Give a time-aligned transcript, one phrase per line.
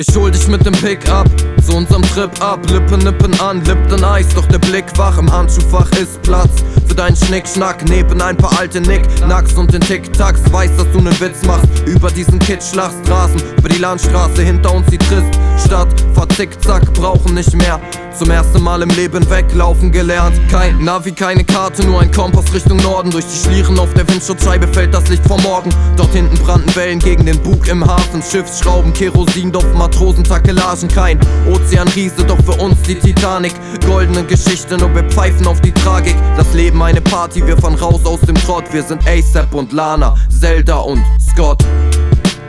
[0.00, 1.28] Ich hol dich mit dem Pickup
[1.70, 2.60] zu unserem Trip ab.
[2.70, 5.18] Lippen nippen an, Lipton Eis, doch der Blick wach.
[5.18, 6.50] Im Handschuhfach ist Platz
[6.86, 7.88] für deinen Schnickschnack.
[7.88, 10.52] Neben ein paar alte Nick-Nacks und den Tic-Tacs.
[10.52, 13.40] Weiß, dass du nen Witz machst über diesen Kitschlachstraßen.
[13.58, 15.88] Über die Landstraße hinter uns die trist Stadt.
[16.14, 17.80] Fahr zickzack, brauchen nicht mehr.
[18.16, 20.34] Zum ersten Mal im Leben weglaufen gelernt.
[20.50, 23.10] Kein Navi, keine Karte, nur ein Kompass Richtung Norden.
[23.10, 25.70] Durch die Schlieren auf der Windschutzscheibe fällt das Licht vom Morgen.
[25.96, 28.22] Dort hinten brannten Wellen gegen den Bug im Hafen.
[28.22, 30.88] Schiffsschrauben, Kerosinduft, Matrosen, Takelagen.
[30.88, 31.20] Kein
[31.60, 33.52] Ozeanriese, doch für uns die Titanic.
[33.86, 36.16] Goldene Geschichte, nur wir pfeifen auf die Tragik.
[36.36, 38.64] Das Leben eine Party, wir fahren raus aus dem Trott.
[38.72, 41.02] Wir sind ASAP und Lana, Zelda und
[41.32, 41.64] Scott.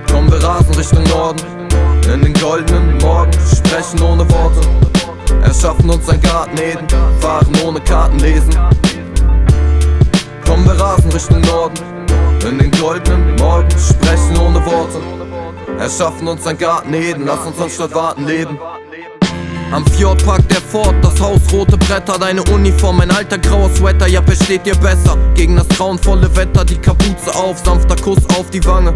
[0.09, 1.41] Komm, wir rasen Richtung Norden.
[2.13, 4.67] In den goldenen Morgen, sprechen ohne Worte.
[5.43, 6.87] Erschaffen uns ein Garten Eden,
[7.19, 8.53] fahren ohne Karten lesen.
[10.45, 11.79] Komm, wir rasen Richtung Norden.
[12.47, 14.99] In den goldenen Morgen, sprechen ohne Worte.
[15.79, 18.59] Erschaffen uns ein Garten Eden, lass uns anstatt warten leben.
[19.71, 24.05] Am Fjord parkt der Ford, das Haus rote Bretter, deine Uniform, ein alter grauer Sweater,
[24.05, 25.17] ja versteht ihr besser.
[25.33, 28.93] Gegen das grauenvolle Wetter, die Kapuze auf, sanfter Kuss auf die Wange.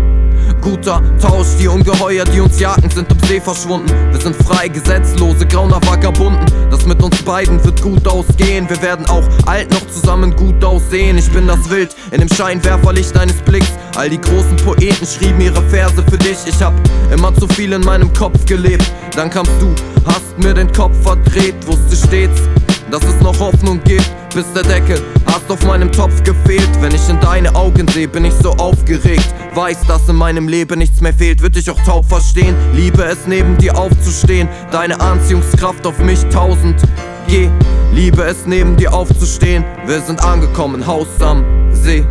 [0.65, 3.87] Guter Tausch, die Ungeheuer, die uns jagen, sind im See verschwunden.
[4.09, 6.43] Wir sind frei, gesetzlose, grauner Vagabunden.
[6.71, 8.67] Das mit uns beiden wird gut ausgehen.
[8.67, 11.19] Wir werden auch alt noch zusammen gut aussehen.
[11.19, 13.69] Ich bin das Wild in dem Scheinwerferlicht deines Blicks.
[13.95, 16.39] All die großen Poeten schrieben ihre Verse für dich.
[16.47, 16.73] Ich hab
[17.13, 18.91] immer zu viel in meinem Kopf gelebt.
[19.15, 19.71] Dann kamst du,
[20.03, 22.41] hast mir den Kopf verdreht, wusste stets,
[22.89, 24.99] dass es noch Hoffnung gibt, bis der Deckel
[25.35, 26.69] hast auf meinem Topf gefehlt.
[26.79, 29.33] Wenn ich in deine Augen sehe, bin ich so aufgeregt.
[29.53, 32.55] Weiß, dass in meinem Leben nichts mehr fehlt, wird dich auch taub verstehen.
[32.73, 36.81] Liebe es, neben dir aufzustehen, deine Anziehungskraft auf mich tausend.
[37.27, 37.49] Geh,
[37.93, 39.65] liebe es, neben dir aufzustehen.
[39.85, 42.05] Wir sind angekommen, Haus am See.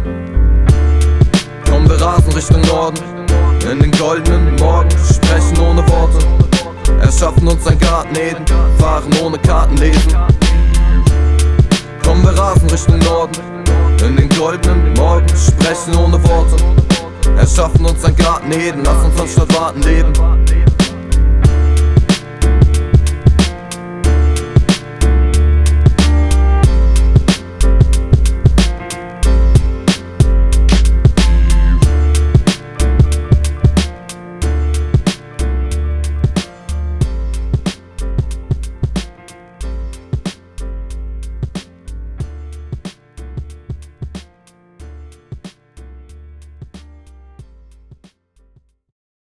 [1.70, 2.98] Komm, wir rasen Richtung Norden,
[3.70, 6.18] in den goldenen Morgen, sprechen ohne Worte.
[7.01, 8.45] Erschaffen uns ein Garten Eden,
[8.79, 10.14] fahren ohne Karten lesen.
[12.74, 13.40] Richtung Norden,
[14.05, 16.57] in den goldenen Morgen, sprechen ohne Worte.
[17.39, 20.12] Erschaffen uns ein Garten Eden, lass uns anstatt warten leben.